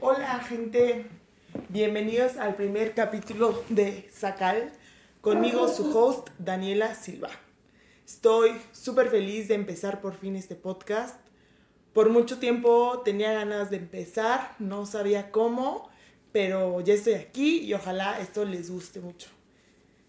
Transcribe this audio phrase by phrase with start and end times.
[0.00, 1.06] Hola gente,
[1.68, 4.72] bienvenidos al primer capítulo de Sacal,
[5.20, 7.30] conmigo su host Daniela Silva.
[8.06, 11.18] Estoy súper feliz de empezar por fin este podcast.
[11.94, 15.88] Por mucho tiempo tenía ganas de empezar, no sabía cómo,
[16.32, 19.28] pero ya estoy aquí y ojalá esto les guste mucho.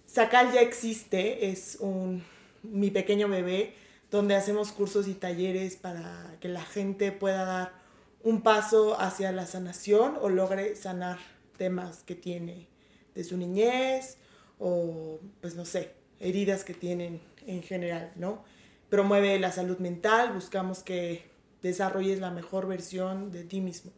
[0.05, 2.23] Sacal ya existe, es un,
[2.63, 3.75] mi pequeño bebé
[4.11, 7.82] donde hacemos cursos y talleres para que la gente pueda dar
[8.23, 11.19] un paso hacia la sanación o logre sanar
[11.57, 12.67] temas que tiene
[13.15, 14.17] de su niñez
[14.59, 18.43] o, pues no sé, heridas que tienen en general, ¿no?
[18.89, 21.25] Promueve la salud mental, buscamos que
[21.61, 23.91] desarrolles la mejor versión de ti mismo.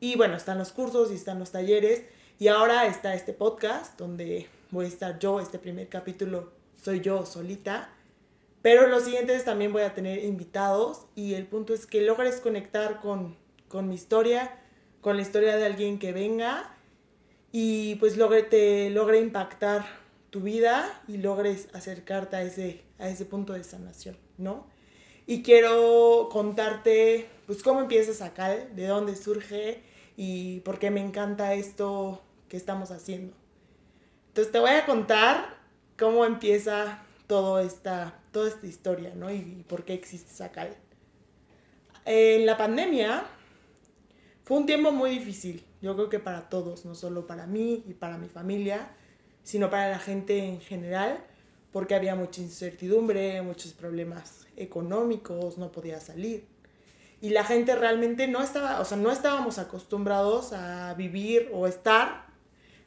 [0.00, 2.02] Y bueno, están los cursos y están los talleres
[2.38, 7.26] y ahora está este podcast donde voy a estar yo, este primer capítulo soy yo
[7.26, 7.90] solita,
[8.62, 13.00] pero los siguientes también voy a tener invitados y el punto es que logres conectar
[13.00, 13.41] con
[13.72, 14.54] con mi historia,
[15.00, 16.76] con la historia de alguien que venga
[17.52, 19.86] y pues logre, te logre impactar
[20.28, 24.66] tu vida y logres acercarte a ese, a ese punto de sanación, ¿no?
[25.26, 29.82] Y quiero contarte pues cómo empieza Sacal, de dónde surge
[30.18, 33.34] y por qué me encanta esto que estamos haciendo.
[34.28, 35.56] Entonces te voy a contar
[35.98, 39.32] cómo empieza todo esta, toda esta historia, ¿no?
[39.32, 40.76] Y, por qué existe Sacal.
[42.04, 43.24] En la pandemia,
[44.44, 47.94] fue un tiempo muy difícil, yo creo que para todos, no solo para mí y
[47.94, 48.90] para mi familia,
[49.44, 51.24] sino para la gente en general,
[51.72, 56.46] porque había mucha incertidumbre, muchos problemas económicos, no podía salir.
[57.20, 62.26] Y la gente realmente no estaba, o sea, no estábamos acostumbrados a vivir o estar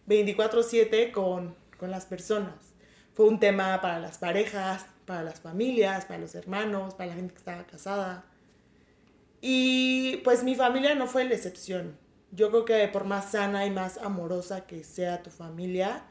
[0.08, 2.54] 24/7 con, con las personas.
[3.14, 7.34] Fue un tema para las parejas, para las familias, para los hermanos, para la gente
[7.34, 8.26] que estaba casada.
[9.48, 11.96] Y pues mi familia no fue la excepción.
[12.32, 16.04] Yo creo que por más sana y más amorosa que sea tu familia,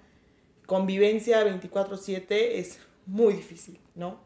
[0.67, 4.21] convivencia 24/7 es muy difícil, ¿no?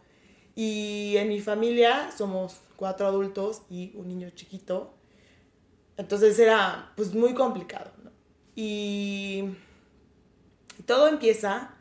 [0.54, 4.92] Y en mi familia somos cuatro adultos y un niño chiquito.
[5.96, 8.10] Entonces era pues muy complicado, ¿no?
[8.56, 9.54] Y
[10.84, 11.77] todo empieza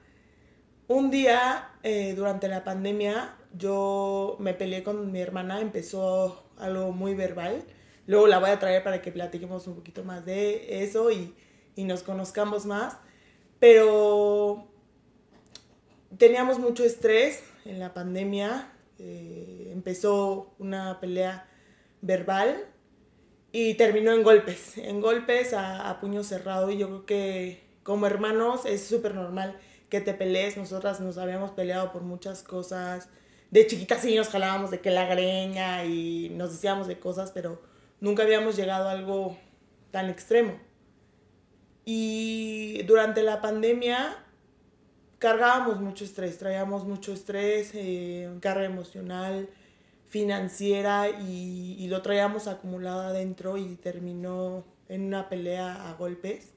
[0.88, 7.14] un día eh, durante la pandemia, yo me peleé con mi hermana, empezó algo muy
[7.14, 7.64] verbal.
[8.06, 11.36] Luego la voy a traer para que platiquemos un poquito más de eso y,
[11.78, 12.98] nos conozcamos más.
[13.60, 14.68] Pero
[16.18, 18.72] teníamos mucho estrés en la pandemia.
[18.98, 21.48] Eh, empezó una pelea
[22.02, 22.66] verbal
[23.52, 26.72] y terminó en golpes, en golpes a, a puño cerrado.
[26.72, 29.60] Y yo creo que como hermanos es súper normal
[29.90, 30.58] que te pelees.
[30.58, 33.10] Nosotras nos habíamos peleado por muchas cosas
[33.52, 37.62] de chiquitas sí nos jalábamos de que la greña y nos decíamos de cosas, pero
[38.00, 39.38] nunca habíamos llegado a algo
[39.92, 40.60] tan extremo.
[41.86, 44.18] Y durante la pandemia
[45.20, 49.50] cargábamos mucho estrés, traíamos mucho estrés, eh, carga emocional,
[50.10, 56.54] financiera y, y, lo traíamos acumulado adentro y terminó en una pelea a golpes,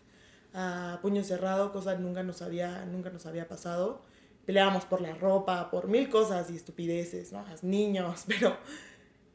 [0.54, 4.02] a puño cerrado, cosa nunca nos había, nunca nos había pasado
[4.50, 7.44] peleábamos por la ropa, por mil cosas y estupideces, ¿no?
[7.48, 8.56] Los niños, pero,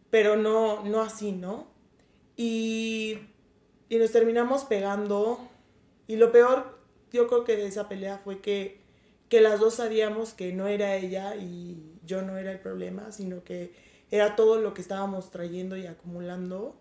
[0.09, 1.67] pero no, no así, ¿no?
[2.35, 3.19] Y,
[3.87, 5.39] y nos terminamos pegando.
[6.07, 6.79] Y lo peor,
[7.13, 8.81] yo creo que de esa pelea fue que,
[9.29, 13.43] que las dos sabíamos que no era ella y yo no era el problema, sino
[13.45, 13.73] que
[14.11, 16.75] era todo lo que estábamos trayendo y acumulando.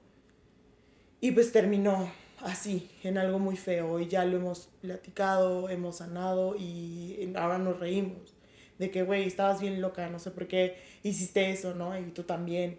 [1.20, 4.00] Y pues terminó así, en algo muy feo.
[4.00, 8.34] Y ya lo hemos platicado, hemos sanado y ahora nos reímos.
[8.78, 11.98] De que, güey, estabas bien loca, no sé por qué hiciste eso, ¿no?
[11.98, 12.78] Y tú también.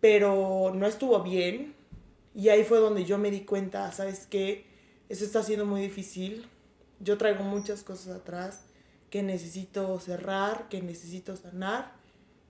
[0.00, 1.74] Pero no estuvo bien.
[2.34, 4.66] Y ahí fue donde yo me di cuenta, ¿sabes qué?
[5.08, 6.46] Eso está siendo muy difícil.
[7.00, 8.62] Yo traigo muchas cosas atrás
[9.10, 11.92] que necesito cerrar, que necesito sanar.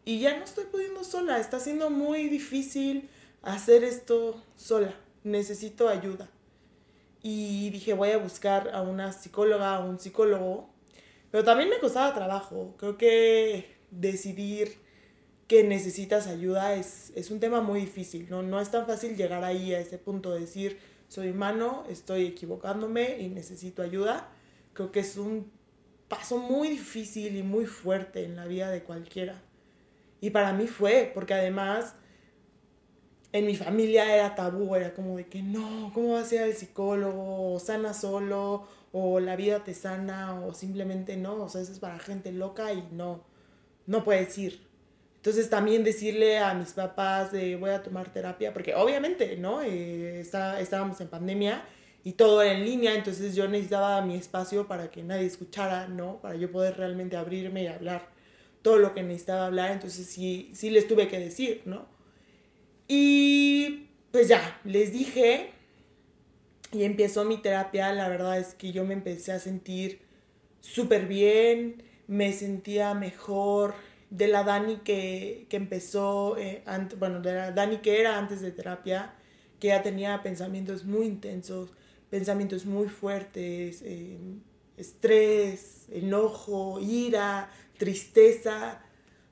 [0.05, 1.39] Y ya no estoy pudiendo sola.
[1.39, 3.09] Está siendo muy difícil
[3.43, 6.31] hacer esto sola necesito ayuda.
[7.23, 10.71] Y dije, voy a buscar a una psicóloga, a un psicólogo.
[11.31, 12.75] Pero también me costaba trabajo.
[12.79, 14.79] Creo que decidir
[15.49, 18.29] que necesitas ayuda es, es un tema muy difícil.
[18.31, 18.43] ¿no?
[18.43, 20.79] no es tan fácil llegar ahí a ese punto de decir,
[21.09, 24.29] soy humano, estoy equivocándome y necesito ayuda.
[24.75, 25.51] Creo que es un
[26.09, 29.43] paso muy difícil y muy fuerte en la vida de cualquiera.
[30.21, 31.95] Y para mí fue, porque además
[33.35, 36.55] en mi familia era tabú, era como de que no, ¿cómo va a ser el
[36.55, 37.53] psicólogo?
[37.53, 41.81] O sana solo, o la vida te sana, o simplemente no, o sea, eso es
[41.81, 43.25] para gente loca y no,
[43.87, 44.61] no puedes ir.
[45.17, 49.63] Entonces también decirle a mis papás de voy a tomar terapia, porque obviamente, ¿no?
[49.63, 51.65] Eh, está, estábamos en pandemia
[52.05, 56.21] y todo era en línea, entonces yo necesitaba mi espacio para que nadie escuchara, ¿no?
[56.21, 58.07] Para yo poder realmente abrirme y hablar
[58.63, 61.94] todo lo que necesitaba hablar, entonces sí, sí les tuve que decir, ¿no?
[62.89, 65.51] Y pues ya, les dije
[66.73, 70.01] y empezó mi terapia, la verdad es que yo me empecé a sentir
[70.61, 73.75] súper bien, me sentía mejor
[74.11, 76.65] de la Dani que, empezó, eh,
[76.99, 79.15] bueno, de la Dani que era antes de terapia,
[79.61, 81.71] que ya tenía pensamientos muy intensos,
[82.11, 84.19] pensamientos muy fuertes, eh,
[84.77, 88.81] estrés, enojo, ira, tristeza,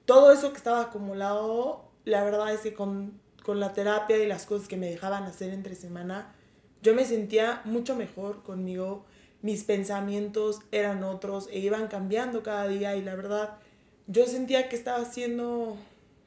[0.05, 4.47] todo eso que estaba acumulado, la verdad es que con, con la terapia y las
[4.47, 6.35] cosas que me dejaban hacer entre semana,
[6.83, 9.05] yo me sentía mucho mejor conmigo,
[9.41, 13.59] mis pensamientos eran otros e iban cambiando cada día y la verdad
[14.07, 15.77] yo sentía que estaba haciendo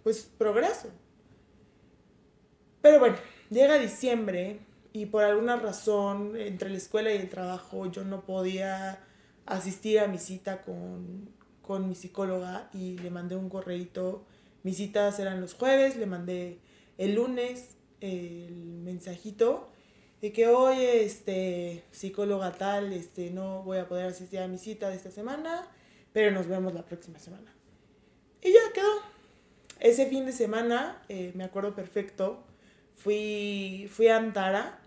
[0.03, 0.89] pues progreso.
[2.81, 3.15] Pero bueno,
[3.49, 4.59] llega diciembre
[4.93, 8.99] y por alguna razón entre la escuela y el trabajo yo no podía
[9.45, 11.29] asistir a mi cita con,
[11.61, 14.23] con mi psicóloga y le mandé un correito.
[14.63, 16.59] Mis citas eran los jueves, le mandé
[16.97, 18.53] el lunes el
[18.83, 19.69] mensajito
[20.21, 24.89] de que oye, este, psicóloga tal, este, no voy a poder asistir a mi cita
[24.89, 25.67] de esta semana,
[26.13, 27.53] pero nos vemos la próxima semana.
[28.41, 29.15] Y ya quedó.
[29.79, 32.43] Ese fin de semana, eh, me acuerdo perfecto,
[32.95, 34.79] fui, fui a Antara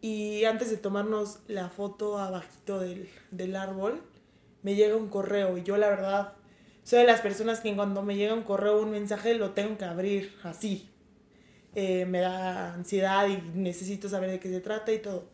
[0.00, 4.02] y antes de tomarnos la foto abajito del, del árbol,
[4.62, 6.32] me llega un correo y yo la verdad
[6.82, 9.84] soy de las personas que cuando me llega un correo un mensaje lo tengo que
[9.84, 10.91] abrir así,
[11.74, 15.30] eh, me da ansiedad y necesito saber de qué se trata y todo.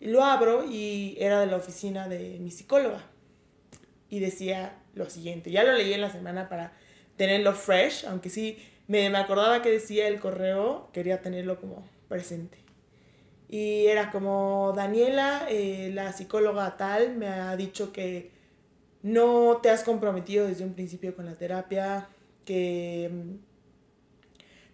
[0.00, 3.02] lo abro y era de la oficina de mi psicóloga.
[4.08, 6.72] Y decía lo siguiente, ya lo leí en la semana para
[7.16, 12.58] tenerlo fresh, aunque sí me, me acordaba que decía el correo, quería tenerlo como presente.
[13.48, 18.30] Y era como, Daniela, eh, la psicóloga tal, me ha dicho que
[19.02, 22.08] no te has comprometido desde un principio con la terapia,
[22.44, 23.10] que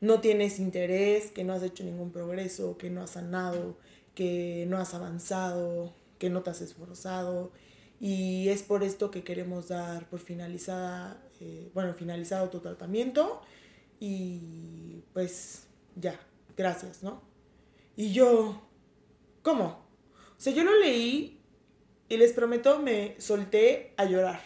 [0.01, 3.77] no tienes interés, que no has hecho ningún progreso, que no has sanado,
[4.15, 7.53] que no has avanzado, que no te has esforzado.
[8.01, 13.43] Y es por esto que queremos dar por finalizada, eh, bueno, finalizado tu tratamiento.
[14.01, 15.65] Y pues
[15.97, 16.19] ya,
[16.57, 17.23] gracias, ¿no?
[17.97, 18.63] Y yo,
[19.43, 19.85] ¿cómo?
[20.39, 21.39] O sea, yo lo leí
[22.09, 24.41] y les prometo, me solté a llorar.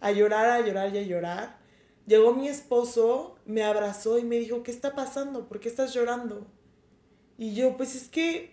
[0.00, 1.61] A llorar, a llorar y a llorar.
[2.06, 5.48] Llegó mi esposo, me abrazó y me dijo, ¿qué está pasando?
[5.48, 6.46] ¿Por qué estás llorando?
[7.38, 8.52] Y yo, pues es que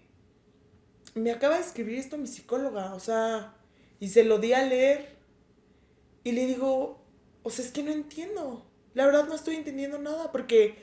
[1.15, 3.55] me acaba de escribir esto mi psicóloga, o sea,
[3.99, 5.17] y se lo di a leer.
[6.23, 7.03] Y le digo,
[7.43, 8.65] o sea, es que no entiendo.
[8.93, 10.75] La verdad no estoy entendiendo nada porque,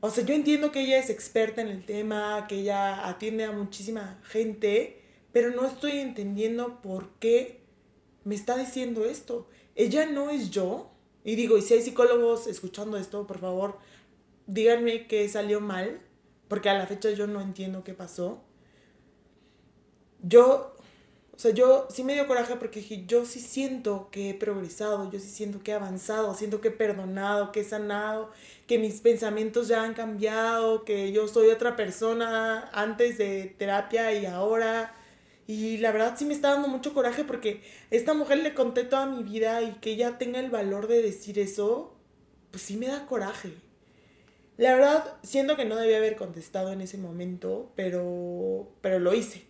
[0.00, 3.52] o sea, yo entiendo que ella es experta en el tema, que ella atiende a
[3.52, 5.02] muchísima gente,
[5.32, 7.60] pero no estoy entendiendo por qué
[8.24, 9.48] me está diciendo esto.
[9.74, 10.90] Ella no es yo.
[11.24, 13.78] Y digo, y si hay psicólogos escuchando esto, por favor,
[14.46, 16.00] díganme que salió mal,
[16.48, 18.42] porque a la fecha yo no entiendo qué pasó.
[20.22, 20.74] Yo,
[21.34, 25.10] o sea, yo sí me dio coraje porque dije, yo sí siento que he progresado,
[25.10, 28.30] yo sí siento que he avanzado, siento que he perdonado, que he sanado,
[28.66, 34.26] que mis pensamientos ya han cambiado, que yo soy otra persona antes de terapia y
[34.26, 34.94] ahora
[35.46, 37.60] y la verdad sí me está dando mucho coraje porque
[37.90, 41.38] esta mujer le conté toda mi vida y que ella tenga el valor de decir
[41.38, 41.94] eso,
[42.50, 43.52] pues sí me da coraje.
[44.56, 49.44] La verdad, siento que no debía haber contestado en ese momento, pero, pero lo hice.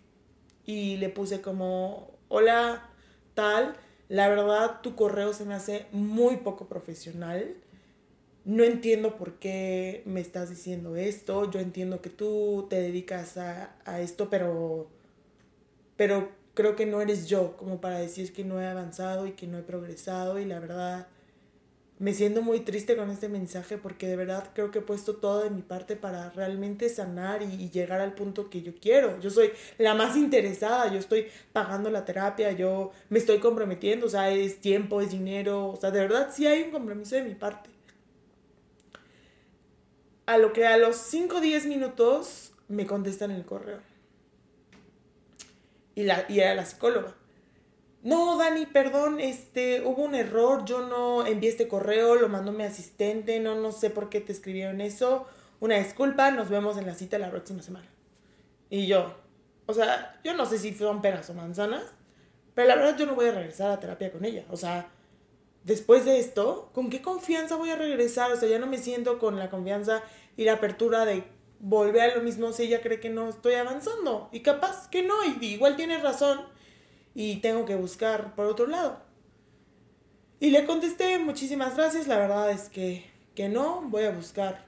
[0.65, 2.89] Y le puse como, hola,
[3.35, 3.77] tal,
[4.09, 7.55] la verdad tu correo se me hace muy poco profesional.
[8.45, 11.51] No entiendo por qué me estás diciendo esto.
[11.51, 14.89] Yo entiendo que tú te dedicas a, a esto, pero
[15.97, 19.47] pero creo que no eres yo como para decir que no he avanzado y que
[19.47, 21.09] no he progresado y la verdad
[21.99, 25.45] me siento muy triste con este mensaje porque de verdad creo que he puesto todo
[25.45, 29.21] de mi parte para realmente sanar y, llegar al punto que yo quiero.
[29.21, 34.11] Yo soy la más interesada, yo estoy pagando la terapia, yo me estoy comprometiendo, o
[34.11, 37.35] sea, es tiempo, es dinero, o sea, de verdad sí hay un compromiso de mi
[37.35, 37.71] parte.
[40.27, 43.94] A lo que a los 5 o 10 minutos me contestan el correo
[45.95, 47.15] y, la, y era la psicóloga.
[48.03, 52.65] No, Dani, perdón, este, hubo un error, yo no envié este correo, lo mandó mi
[52.65, 55.27] asistente, no, no sé por qué te escribieron eso.
[55.61, 57.89] Una disculpa, nos vemos en la cita la próxima semana.
[58.69, 59.15] Y yo,
[59.67, 61.85] o sea, yo no sé si fueron peras o manzanas,
[62.55, 64.45] pero la verdad yo no voy a regresar a terapia con ella.
[64.51, 64.91] O sea,
[65.65, 68.31] después de esto, ¿con qué confianza voy a regresar?
[68.33, 70.03] O sea, ya no me siento con la confianza
[70.37, 71.25] y la apertura de
[71.61, 74.29] volver a lo mismo si ella cree que no estoy avanzando.
[74.33, 76.41] Y capaz que no, y igual tiene razón
[77.15, 78.99] y tengo que buscar por otro lado.
[80.41, 84.67] Y le contesté muchísimas gracias, la verdad es que, que no, voy a buscar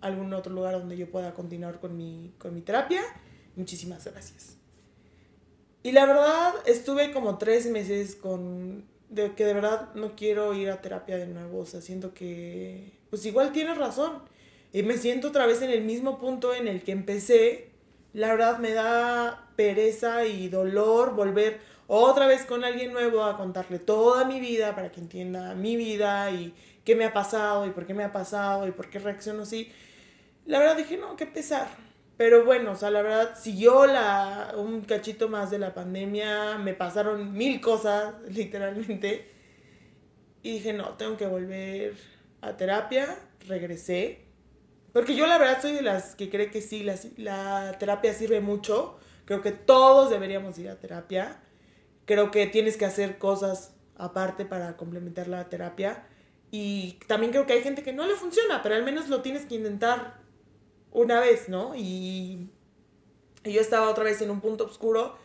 [0.00, 3.02] algún otro lugar donde yo pueda continuar con mi, con mi terapia.
[3.54, 4.56] Muchísimas gracias.
[5.82, 10.68] Y la verdad estuve como tres meses con de que de verdad no quiero ir
[10.70, 14.22] a terapia de nuevo, o sea, siento que pues igual tienes razón
[14.76, 17.70] y me siento otra vez en el mismo punto en el que empecé.
[18.12, 23.78] La verdad me da pereza y dolor volver otra vez con alguien nuevo a contarle
[23.78, 26.52] toda mi vida para que entienda mi vida y
[26.84, 29.72] qué me ha pasado y por qué me ha pasado y por qué reacciono así.
[30.44, 31.68] La verdad dije, no, qué pesar.
[32.18, 36.74] Pero bueno, o sea, la verdad siguió la, un cachito más de la pandemia, me
[36.74, 39.26] pasaron mil cosas, literalmente.
[40.42, 41.94] Y dije, no, tengo que volver
[42.42, 43.18] a terapia.
[43.48, 44.25] Regresé.
[44.96, 48.40] Porque yo la verdad soy de las que cree que sí, la, la terapia sirve
[48.40, 48.98] mucho.
[49.26, 51.38] Creo que todos deberíamos ir a terapia.
[52.06, 56.06] Creo que tienes que hacer cosas aparte para complementar la terapia.
[56.50, 59.44] Y también creo que hay gente que no le funciona, pero al menos lo tienes
[59.44, 60.14] que intentar
[60.92, 61.74] una vez, ¿no?
[61.76, 62.48] Y,
[63.44, 65.18] yo estaba otra vez en un punto oscuro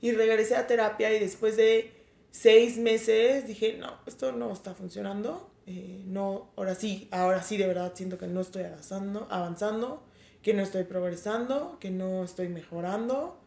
[0.00, 1.92] y regresé a terapia y después de
[2.30, 5.50] seis meses dije, no, esto no está funcionando.
[5.66, 10.02] Eh, no, ahora sí, ahora sí de verdad siento que no estoy avanzando, avanzando,
[10.42, 13.40] que no estoy progresando, que no estoy mejorando,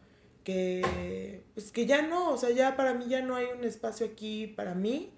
[0.44, 4.06] que pues que ya no, o sea, ya para mí ya no hay un espacio
[4.06, 5.12] aquí para mí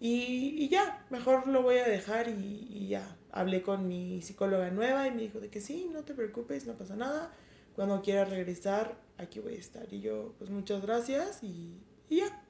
[0.00, 5.08] y, ya, mejor lo voy a dejar y, y ya, hablé con mi psicóloga nueva
[5.08, 7.32] y me dijo de que sí, no te preocupes, no pasa nada.
[7.74, 9.92] Cuando quieras regresar, aquí voy a estar.
[9.92, 12.44] Y yo, pues muchas gracias y, ya.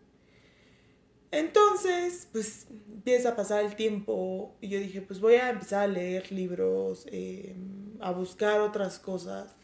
[1.31, 5.87] Entonces, pues empieza a pasar el tiempo y yo dije, pues voy a empezar a
[5.87, 9.55] leer libros, em, a buscar otras cosas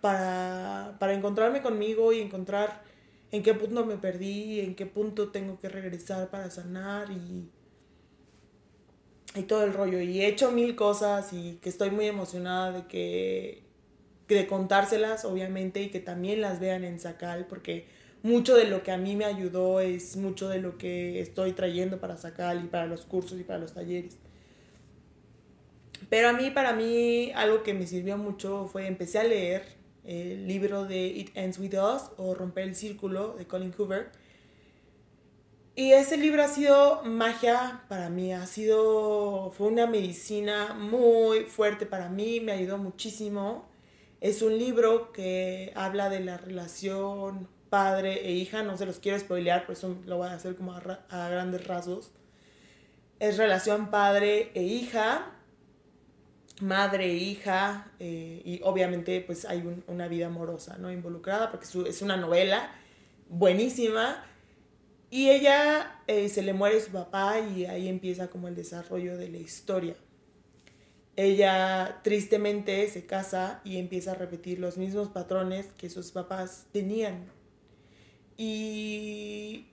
[0.00, 2.82] para, para encontrarme conmigo y encontrar
[3.30, 7.48] en qué punto me perdí, en qué punto tengo que regresar para sanar y,
[9.38, 10.00] y todo el rollo.
[10.00, 13.66] Y he hecho mil cosas y que estoy muy emocionada de que
[14.28, 17.86] de contárselas, obviamente, y que también las vean en Sacal, porque
[18.22, 22.00] mucho de lo que a mí me ayudó es mucho de lo que estoy trayendo
[22.00, 24.18] para Sacal y para los cursos y para los talleres.
[26.08, 29.64] Pero a mí, para mí, algo que me sirvió mucho fue empecé a leer
[30.04, 34.10] el libro de It Ends With Us o Romper el Círculo de Colin Hoover
[35.78, 41.84] y ese libro ha sido magia para mí, ha sido, fue una medicina muy fuerte
[41.84, 43.68] para mí, me ayudó muchísimo.
[44.22, 47.46] Es un libro que habla de la relación
[47.76, 50.72] padre e hija, no se los quiero spoilear, por eso lo voy a hacer como
[50.72, 52.10] a, grandes rasgos.
[53.20, 55.30] Es relación padre e hija,
[56.62, 60.90] madre e hija, eh, y obviamente pues hay una vida amorosa, ¿no?
[60.90, 62.70] Involucrada, porque es una novela
[63.28, 64.24] buenísima
[65.10, 69.28] y ella eh, se le muere su papá y ahí empieza como el desarrollo de
[69.28, 69.96] la historia.
[71.14, 77.35] Ella tristemente se casa y empieza a repetir los mismos patrones que sus papás tenían.
[78.36, 79.66] Y,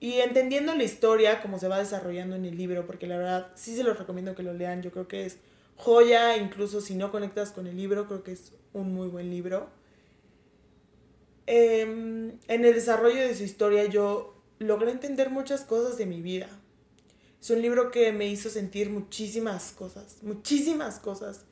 [0.00, 3.74] y entendiendo la historia, como se va desarrollando en el libro, porque la verdad sí
[3.74, 5.38] se los recomiendo que lo lean, yo creo que es
[5.76, 9.68] joya, incluso si no conectas con el libro, creo que es un muy buen libro.
[11.46, 16.48] Em, en el desarrollo de su historia yo logré entender muchas cosas de mi vida.
[17.40, 21.44] Es un libro que me hizo sentir muchísimas cosas, muchísimas cosas.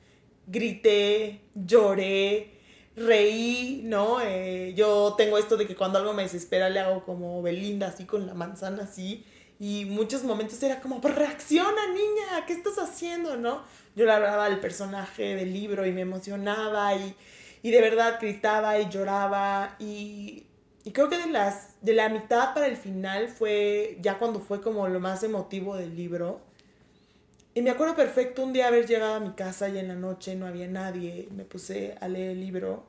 [0.46, 2.61] Grité, lloré,
[2.96, 4.20] reí, ¿no?
[4.20, 8.04] Eh, yo tengo esto de que cuando algo me desespera le hago como Belinda, así
[8.04, 9.24] con la manzana, así.
[9.58, 13.62] Y muchos momentos era como, pues reacciona niña, ¿qué estás haciendo, no?
[13.94, 17.14] Yo le hablaba al personaje del libro y me emocionaba y,
[17.62, 20.46] y de verdad gritaba y lloraba y
[20.84, 24.60] y creo que de, las, de la mitad para el final fue ya cuando fue
[24.60, 26.40] como lo más emotivo del libro.
[27.54, 30.34] Y me acuerdo perfecto un día haber llegado a mi casa y en la noche
[30.36, 31.28] no había nadie.
[31.32, 32.86] Me puse a leer el libro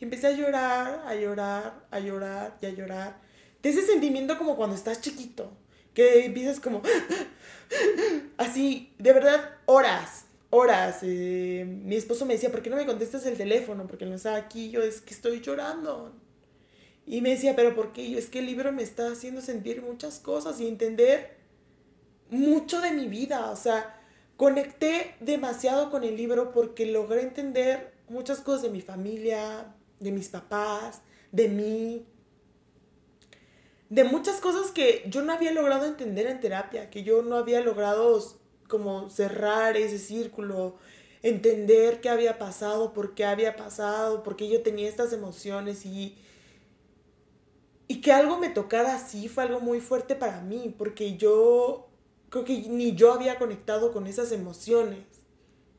[0.00, 3.20] y empecé a llorar, a llorar, a llorar y a llorar.
[3.62, 5.52] De ese sentimiento como cuando estás chiquito,
[5.92, 6.80] que empiezas como
[8.38, 11.00] así, de verdad, horas, horas.
[11.02, 13.86] Eh, mi esposo me decía, ¿por qué no me contestas el teléfono?
[13.86, 14.70] Porque no estaba aquí.
[14.70, 16.14] Yo es que estoy llorando.
[17.06, 18.08] Y me decía, pero ¿por qué?
[18.10, 21.36] Yo es que el libro me está haciendo sentir muchas cosas y entender
[22.30, 23.50] mucho de mi vida.
[23.50, 23.97] O sea,
[24.38, 30.30] conecté demasiado con el libro porque logré entender muchas cosas de mi familia, de mis
[30.30, 31.02] papás,
[31.32, 32.06] de mí.
[33.90, 37.60] de muchas cosas que yo no había logrado entender en terapia, que yo no había
[37.60, 38.22] logrado
[38.68, 40.76] como cerrar ese círculo,
[41.22, 46.16] entender qué había pasado, por qué había pasado, por qué yo tenía estas emociones y,
[47.88, 51.87] y que algo me tocara así fue algo muy fuerte para mí, porque yo
[52.30, 55.04] creo que ni yo había conectado con esas emociones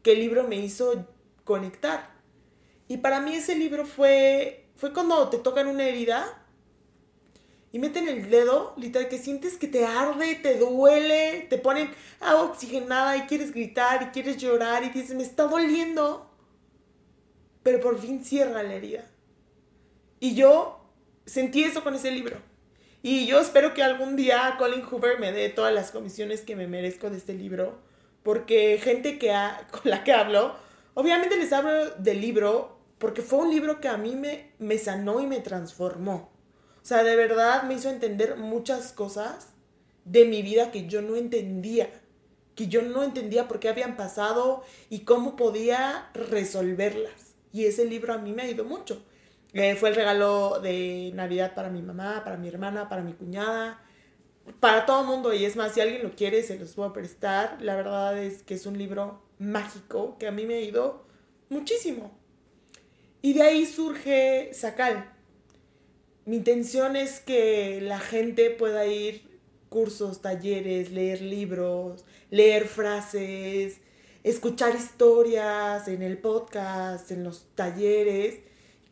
[0.01, 1.05] que el libro me hizo
[1.43, 2.11] conectar.
[2.87, 6.45] Y para mí ese libro fue, fue cuando te tocan una herida
[7.71, 12.45] y meten el dedo, literal, que sientes que te arde, te duele, te ponen agua
[12.45, 16.27] oxigenada y quieres gritar y quieres llorar y dices, me está doliendo.
[17.61, 19.05] Pero por fin cierra la herida.
[20.19, 20.83] Y yo
[21.25, 22.48] sentí eso con ese libro.
[23.01, 26.67] Y yo espero que algún día Colin Hoover me dé todas las comisiones que me
[26.67, 27.79] merezco de este libro.
[28.23, 29.33] Porque gente que
[29.71, 30.55] con la que hablo,
[30.93, 35.21] obviamente les hablo del libro porque fue un libro que a mí me, me sanó
[35.21, 36.29] y me transformó.
[36.81, 39.49] O sea, de verdad me hizo entender muchas cosas
[40.03, 41.89] de mi vida que yo no entendía,
[42.55, 47.35] que yo no entendía por qué habían pasado y cómo podía resolverlas.
[47.53, 49.01] Y ese libro a mí me ha ido mucho.
[49.51, 53.81] Fue el regalo de Navidad para mi mamá, para mi hermana, para mi cuñada,
[54.59, 55.33] para todo el mundo.
[55.33, 57.57] Y es más, si alguien lo quiere, se los puedo prestar.
[57.61, 61.05] La verdad es que es un libro mágico que a mí me ha ido
[61.49, 62.11] muchísimo.
[63.21, 65.13] Y de ahí surge Sacal.
[66.25, 69.39] Mi intención es que la gente pueda ir
[69.69, 73.81] cursos, talleres, leer libros, leer frases,
[74.23, 78.39] escuchar historias en el podcast, en los talleres,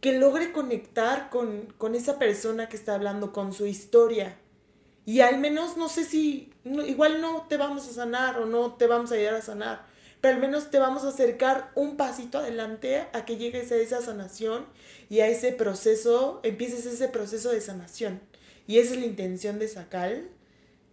[0.02, 4.38] que logre conectar con, con esa persona que está hablando, con su historia.
[5.06, 8.88] Y al menos no sé si, igual no te vamos a sanar o no te
[8.88, 9.86] vamos a ayudar a sanar,
[10.22, 14.02] pero al menos te vamos a acercar un pasito adelante a que llegues a esa
[14.02, 14.66] sanación
[15.10, 18.20] y a ese proceso, empieces ese proceso de sanación.
[18.68, 20.30] Y esa es la intención de Sacal,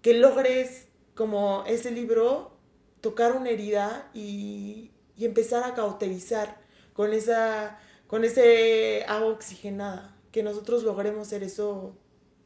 [0.01, 2.53] que logres, como ese libro,
[3.01, 6.61] tocar una herida y, y empezar a cauterizar
[6.93, 7.81] con esa
[8.15, 11.97] con ese agua oxigenada, que nosotros logremos ser eso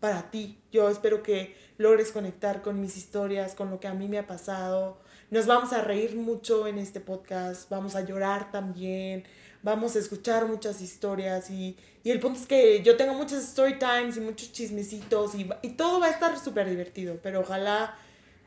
[0.01, 0.59] para ti.
[0.73, 4.27] Yo espero que logres conectar con mis historias, con lo que a mí me ha
[4.27, 4.99] pasado,
[5.31, 9.25] nos vamos a reír mucho en este podcast, vamos a llorar también,
[9.63, 14.17] vamos a escuchar muchas historias y, el punto es que yo tengo muchas story times
[14.17, 17.95] y muchos chismecitos y, y todo va a estar súper divertido, pero ojalá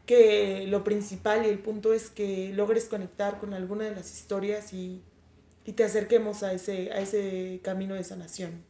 [0.07, 4.73] que lo principal y el punto es que logres conectar con alguna de las historias
[4.73, 5.03] y,
[5.65, 8.63] y te acerquemos a ese, a ese camino de sanación.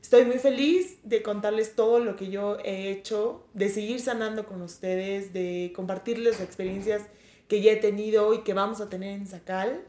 [0.00, 4.60] Estoy muy feliz de contarles todo lo que yo he hecho, de seguir sanando con
[4.60, 7.02] ustedes, de compartirles experiencias
[7.46, 9.84] que ya he tenido y que vamos a tener en Sacal.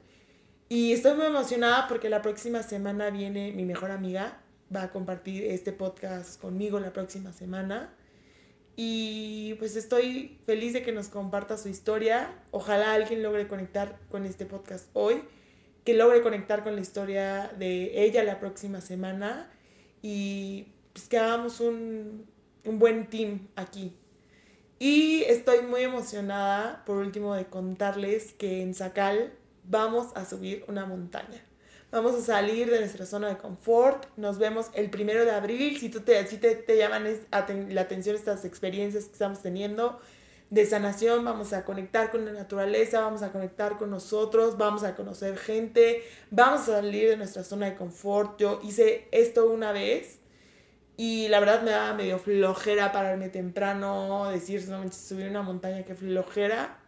[0.69, 4.41] Y estoy muy emocionada porque la próxima semana viene mi mejor amiga,
[4.73, 7.93] va a compartir este podcast conmigo la próxima semana.
[8.75, 12.33] Y pues estoy feliz de que nos comparta su historia.
[12.51, 15.21] Ojalá alguien logre conectar con este podcast hoy,
[15.83, 19.49] que logre conectar con la historia de ella la próxima semana
[20.01, 22.25] y pues que hagamos un,
[22.65, 23.93] un buen team aquí.
[24.79, 30.85] Y estoy muy emocionada, por último, de contarles que en Sacal vamos a subir una
[30.85, 31.41] montaña.
[31.91, 34.07] Vamos a salir de nuestra zona de confort.
[34.17, 35.79] Nos vemos el primero de abril.
[35.79, 37.05] Si, tú te, si te, te llaman
[37.69, 39.99] la atención estas experiencias que estamos teniendo
[40.49, 44.95] de sanación, vamos a conectar con la naturaleza, vamos a conectar con nosotros, vamos a
[44.95, 48.39] conocer gente, vamos a salir de nuestra zona de confort.
[48.39, 50.19] Yo hice esto una vez
[50.95, 55.95] y la verdad me daba medio flojera pararme temprano, decir solamente subir una montaña que
[55.95, 56.79] flojera.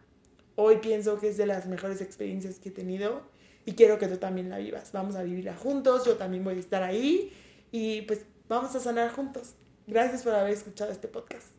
[0.54, 3.22] Hoy pienso que es de las mejores experiencias que he tenido
[3.64, 4.92] y quiero que tú también la vivas.
[4.92, 7.32] Vamos a vivirla juntos, yo también voy a estar ahí
[7.72, 9.54] y pues vamos a sanar juntos.
[9.88, 11.55] Gracias por haber escuchado este podcast.